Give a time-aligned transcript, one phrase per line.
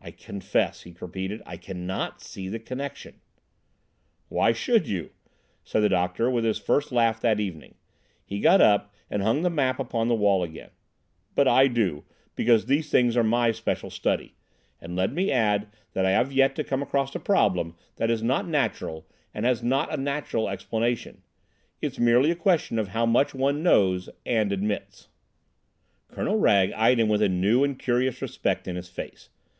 [0.00, 3.20] "I confess," he repeated, "I cannot see the connection."
[4.28, 5.10] "Why should you?"
[5.64, 7.74] said the doctor, with his first laugh that evening.
[8.24, 10.70] He got up and hung the map upon the wall again.
[11.34, 16.32] "But I do—because these things are my special study—and let me add that I have
[16.32, 20.48] yet to come across a problem that is not natural, and has not a natural
[20.48, 21.22] explanation.
[21.82, 25.08] It's merely a question of how much one knows—and admits."
[26.06, 29.28] Colonel Wragge eyed him with a new and curious respect in his face.